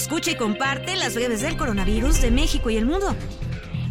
Escucha 0.00 0.30
y 0.30 0.34
comparte 0.34 0.96
las 0.96 1.14
breves 1.14 1.42
del 1.42 1.58
coronavirus 1.58 2.22
de 2.22 2.30
México 2.30 2.70
y 2.70 2.78
el 2.78 2.86
mundo. 2.86 3.14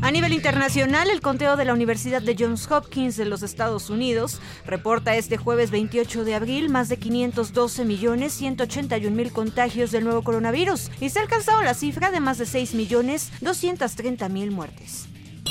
A 0.02 0.10
nivel 0.10 0.34
internacional, 0.34 1.08
el 1.12 1.22
conteo 1.22 1.56
de 1.56 1.66
la 1.66 1.74
Universidad 1.74 2.24
de 2.24 2.36
Johns 2.38 2.70
Hopkins 2.70 3.16
de 3.16 3.26
los 3.26 3.44
Estados 3.44 3.92
Unidos 3.92 4.42
reporta 4.66 5.16
este 5.16 5.38
jueves 5.38 5.70
28 5.70 6.24
de 6.24 6.34
abril 6.34 6.70
más 6.70 6.90
de 6.90 6.98
512 6.98 7.86
millones 7.86 8.34
181 8.34 9.16
mil 9.16 9.32
contagios 9.32 9.92
del 9.92 10.04
nuevo 10.04 10.24
coronavirus 10.24 10.90
y 11.00 11.12
se 11.12 11.20
ha 11.20 11.22
alcanzado 11.22 11.62
la 11.62 11.76
cifra 11.76 12.10
de 12.10 12.20
más 12.20 12.40
de 12.40 12.48
6 12.48 12.74
millones 12.74 13.32
230 13.42 14.30
mil 14.30 14.50
muertes. 14.50 15.08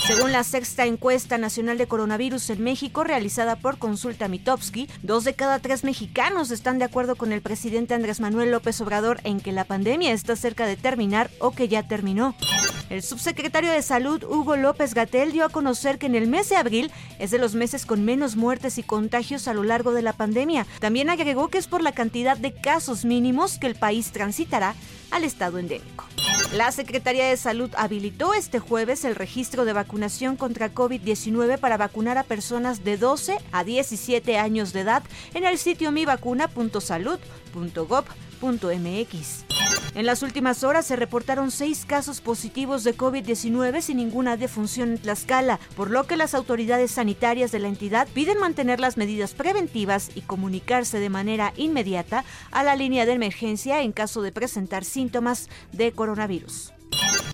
Según 0.08 0.32
la 0.32 0.42
sexta 0.42 0.86
encuesta 0.86 1.36
nacional 1.36 1.76
de 1.76 1.86
coronavirus 1.86 2.48
en 2.48 2.64
México 2.64 3.04
realizada 3.04 3.56
por 3.56 3.76
Consulta 3.76 4.26
Mitofsky, 4.26 4.88
dos 5.02 5.24
de 5.24 5.34
cada 5.34 5.58
tres 5.58 5.84
mexicanos 5.84 6.50
están 6.50 6.78
de 6.78 6.86
acuerdo 6.86 7.14
con 7.14 7.30
el 7.30 7.42
presidente 7.42 7.92
Andrés 7.92 8.18
Manuel 8.18 8.50
López 8.50 8.80
Obrador 8.80 9.20
en 9.24 9.38
que 9.38 9.52
la 9.52 9.64
pandemia 9.64 10.12
está 10.12 10.34
cerca 10.34 10.64
de 10.64 10.78
terminar 10.78 11.30
o 11.40 11.50
que 11.50 11.68
ya 11.68 11.86
terminó. 11.86 12.34
El 12.88 13.02
subsecretario 13.02 13.70
de 13.70 13.82
Salud, 13.82 14.24
Hugo 14.24 14.56
López 14.56 14.94
Gatel, 14.94 15.30
dio 15.30 15.44
a 15.44 15.50
conocer 15.50 15.98
que 15.98 16.06
en 16.06 16.14
el 16.14 16.26
mes 16.26 16.48
de 16.48 16.56
abril 16.56 16.90
es 17.18 17.30
de 17.30 17.38
los 17.38 17.54
meses 17.54 17.84
con 17.84 18.02
menos 18.02 18.34
muertes 18.34 18.78
y 18.78 18.82
contagios 18.82 19.46
a 19.46 19.52
lo 19.52 19.62
largo 19.62 19.92
de 19.92 20.00
la 20.00 20.14
pandemia. 20.14 20.66
También 20.80 21.10
agregó 21.10 21.48
que 21.48 21.58
es 21.58 21.66
por 21.66 21.82
la 21.82 21.92
cantidad 21.92 22.38
de 22.38 22.54
casos 22.54 23.04
mínimos 23.04 23.58
que 23.58 23.66
el 23.66 23.74
país 23.74 24.10
transitará 24.10 24.74
al 25.10 25.24
estado 25.24 25.58
endémico. 25.58 26.07
La 26.52 26.70
Secretaría 26.72 27.28
de 27.28 27.36
Salud 27.36 27.70
habilitó 27.76 28.32
este 28.32 28.58
jueves 28.58 29.04
el 29.04 29.16
registro 29.16 29.66
de 29.66 29.74
vacunación 29.74 30.36
contra 30.36 30.72
COVID-19 30.72 31.58
para 31.58 31.76
vacunar 31.76 32.16
a 32.16 32.22
personas 32.22 32.84
de 32.84 32.96
12 32.96 33.36
a 33.52 33.64
17 33.64 34.38
años 34.38 34.72
de 34.72 34.80
edad 34.80 35.02
en 35.34 35.44
el 35.44 35.58
sitio 35.58 35.92
mivacuna.salud.gov.mx. 35.92 38.27
En 39.94 40.06
las 40.06 40.22
últimas 40.22 40.64
horas 40.64 40.86
se 40.86 40.96
reportaron 40.96 41.50
seis 41.50 41.84
casos 41.84 42.20
positivos 42.20 42.84
de 42.84 42.96
COVID-19 42.96 43.80
sin 43.80 43.96
ninguna 43.96 44.36
defunción 44.36 44.90
en 44.90 44.98
Tlaxcala, 44.98 45.58
por 45.76 45.90
lo 45.90 46.04
que 46.06 46.16
las 46.16 46.34
autoridades 46.34 46.92
sanitarias 46.92 47.50
de 47.50 47.58
la 47.58 47.68
entidad 47.68 48.08
piden 48.14 48.38
mantener 48.38 48.80
las 48.80 48.96
medidas 48.96 49.34
preventivas 49.34 50.10
y 50.14 50.20
comunicarse 50.20 51.00
de 51.00 51.10
manera 51.10 51.52
inmediata 51.56 52.24
a 52.50 52.62
la 52.62 52.76
línea 52.76 53.06
de 53.06 53.12
emergencia 53.12 53.82
en 53.82 53.92
caso 53.92 54.22
de 54.22 54.32
presentar 54.32 54.84
síntomas 54.84 55.48
de 55.72 55.92
coronavirus. 55.92 56.72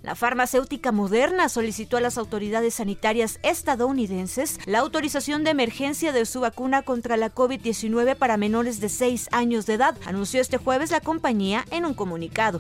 La 0.05 0.15
farmacéutica 0.15 0.93
Moderna 0.93 1.49
solicitó 1.49 1.97
a 1.97 2.01
las 2.03 2.19
autoridades 2.19 2.75
sanitarias 2.75 3.39
estadounidenses 3.43 4.59
la 4.67 4.81
autorización 4.81 5.45
de 5.45 5.51
emergencia 5.51 6.13
de 6.13 6.27
su 6.27 6.41
vacuna 6.41 6.83
contra 6.83 7.17
la 7.17 7.35
COVID-19 7.35 8.15
para 8.15 8.37
menores 8.37 8.81
de 8.81 8.91
6 8.91 9.31
años 9.33 9.65
de 9.65 9.75
edad, 9.75 9.97
anunció 10.05 10.43
este 10.43 10.59
jueves 10.59 10.91
la 10.91 11.01
compañía 11.01 11.65
en 11.71 11.87
un 11.87 11.95
comunicado. 11.95 12.59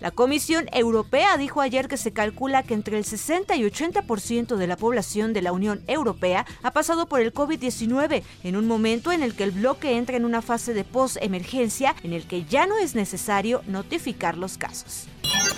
La 0.00 0.12
Comisión 0.12 0.66
Europea 0.72 1.36
dijo 1.36 1.60
ayer 1.60 1.88
que 1.88 1.96
se 1.96 2.12
calcula 2.12 2.62
que 2.62 2.74
entre 2.74 2.96
el 2.96 3.04
60 3.04 3.56
y 3.56 3.64
80% 3.64 4.54
de 4.54 4.66
la 4.68 4.76
población 4.76 5.32
de 5.32 5.42
la 5.42 5.50
Unión 5.50 5.82
Europea 5.88 6.46
ha 6.62 6.70
pasado 6.70 7.08
por 7.08 7.20
el 7.20 7.34
COVID-19 7.34 8.22
en 8.44 8.54
un 8.54 8.68
momento 8.68 9.10
en 9.10 9.24
el 9.24 9.34
que 9.34 9.42
el 9.42 9.50
bloque 9.50 9.96
entra 9.96 10.16
en 10.16 10.24
una 10.24 10.42
fase 10.42 10.74
de 10.74 10.84
post-emergencia 10.84 11.96
en 12.04 12.12
el 12.12 12.28
que 12.28 12.44
ya 12.44 12.68
no 12.68 12.78
es 12.78 12.94
necesario 12.94 13.62
notificar 13.66 14.38
los 14.38 14.58
casos. 14.58 15.08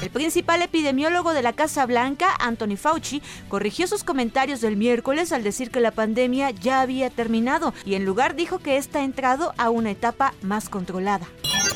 El 0.02 0.10
principal 0.10 0.62
epidemiólogo 0.62 1.32
de 1.32 1.42
la 1.42 1.52
Casa 1.52 1.84
Blanca, 1.86 2.28
Anthony 2.38 2.76
Fauci, 2.76 3.22
corrigió 3.48 3.86
sus 3.86 4.04
comentarios 4.04 4.60
del 4.60 4.76
miércoles 4.76 5.32
al 5.32 5.42
decir 5.42 5.70
que 5.70 5.80
la 5.80 5.90
pandemia 5.90 6.50
ya 6.50 6.80
había 6.80 7.10
terminado 7.10 7.74
y 7.84 7.94
en 7.94 8.04
lugar 8.04 8.36
dijo 8.36 8.58
que 8.58 8.76
esta 8.76 9.00
ha 9.00 9.04
entrado 9.04 9.52
a 9.56 9.70
una 9.70 9.90
etapa 9.90 10.34
más 10.42 10.68
controlada. 10.68 11.26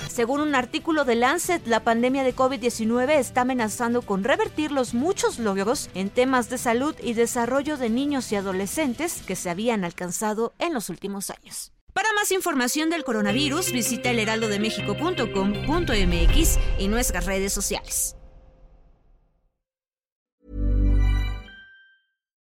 Según 0.09 0.41
un 0.41 0.55
artículo 0.55 1.05
de 1.05 1.15
Lancet, 1.15 1.67
la 1.67 1.83
pandemia 1.83 2.23
de 2.23 2.35
COVID-19 2.35 3.11
está 3.19 3.41
amenazando 3.43 4.03
con 4.03 4.23
revertir 4.23 4.71
los 4.71 4.93
muchos 4.93 5.39
logros 5.39 5.89
en 5.95 6.11
temas 6.11 6.51
de 6.51 6.59
salud 6.59 6.95
y 7.03 7.15
desarrollo 7.15 7.77
de 7.77 7.91
niños 7.91 8.31
y 8.33 8.37
adolescentes 8.37 9.23
que 9.27 9.37
se 9.37 9.51
habían 9.51 9.85
alcanzado 9.85 10.53
en 10.59 10.75
los 10.75 10.91
últimos 10.91 11.31
años. 11.31 11.73
Para 11.95 12.13
más 12.15 12.33
información 12.33 12.91
del 12.91 13.05
coronavirus, 13.05 13.71
visita 13.73 14.11
elheraldodemexico.com.mx 14.11 16.59
y 16.79 16.89
nuestras 16.89 17.27
redes 17.27 17.53
sociales. 17.53 18.17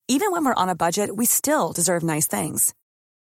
Even 0.06 0.32
when 0.32 0.44
we're 0.44 0.54
on 0.54 0.68
a 0.68 0.74
budget, 0.74 1.08
we 1.16 1.24
still 1.24 1.72
deserve 1.72 2.04
nice 2.04 2.26
things. 2.26 2.74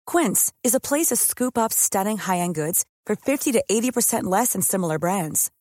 Quince 0.06 0.52
is 0.64 0.74
a 0.74 0.80
place 0.80 1.06
to 1.06 1.16
scoop 1.16 1.56
up 1.56 1.72
stunning 1.72 2.18
high-end 2.18 2.56
goods 2.56 2.84
for 3.06 3.14
50 3.14 3.52
to 3.52 3.62
80% 3.70 4.24
less 4.24 4.54
than 4.54 4.60
similar 4.60 4.98
brands. 4.98 5.52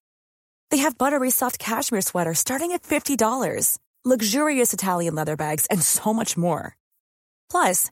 They 0.71 0.79
have 0.79 0.97
buttery 0.97 1.29
soft 1.29 1.59
cashmere 1.59 2.01
sweaters 2.01 2.39
starting 2.39 2.71
at 2.71 2.81
$50, 2.81 3.77
luxurious 4.03 4.73
Italian 4.73 5.13
leather 5.13 5.35
bags, 5.37 5.67
and 5.67 5.83
so 5.83 6.13
much 6.13 6.35
more. 6.35 6.75
Plus, 7.49 7.91